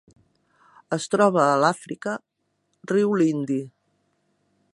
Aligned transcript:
Es 0.97 1.05
troba 1.15 1.43
a 1.49 1.67
Àfrica: 1.69 2.17
riu 2.95 3.15
Lindi. 3.25 3.61